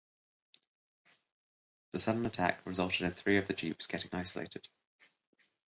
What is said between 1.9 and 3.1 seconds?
The sudden attack resulted